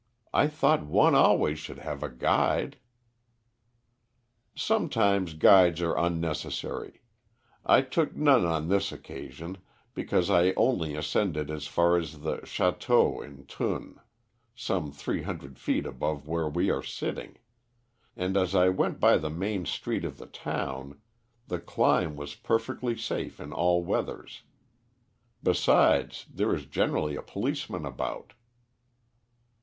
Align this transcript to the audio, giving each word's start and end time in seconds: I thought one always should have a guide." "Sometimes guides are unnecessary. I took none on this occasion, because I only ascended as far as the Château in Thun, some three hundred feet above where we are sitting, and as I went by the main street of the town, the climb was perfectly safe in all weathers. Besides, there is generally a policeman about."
I 0.33 0.47
thought 0.47 0.81
one 0.83 1.13
always 1.13 1.59
should 1.59 1.77
have 1.77 2.01
a 2.01 2.09
guide." 2.09 2.79
"Sometimes 4.55 5.35
guides 5.35 5.79
are 5.83 5.95
unnecessary. 5.95 7.01
I 7.67 7.81
took 7.83 8.15
none 8.15 8.43
on 8.43 8.67
this 8.67 8.91
occasion, 8.91 9.59
because 9.93 10.31
I 10.31 10.53
only 10.53 10.95
ascended 10.95 11.51
as 11.51 11.67
far 11.67 11.97
as 11.97 12.21
the 12.21 12.37
Château 12.37 13.23
in 13.23 13.45
Thun, 13.45 13.99
some 14.55 14.91
three 14.91 15.21
hundred 15.21 15.59
feet 15.59 15.85
above 15.85 16.27
where 16.27 16.49
we 16.49 16.71
are 16.71 16.81
sitting, 16.81 17.37
and 18.15 18.35
as 18.35 18.55
I 18.55 18.69
went 18.69 18.99
by 18.99 19.19
the 19.19 19.29
main 19.29 19.67
street 19.67 20.03
of 20.03 20.17
the 20.17 20.25
town, 20.25 20.99
the 21.47 21.59
climb 21.59 22.15
was 22.15 22.33
perfectly 22.33 22.97
safe 22.97 23.39
in 23.39 23.53
all 23.53 23.83
weathers. 23.85 24.41
Besides, 25.43 26.25
there 26.27 26.55
is 26.55 26.65
generally 26.65 27.15
a 27.15 27.21
policeman 27.21 27.85
about." 27.85 28.33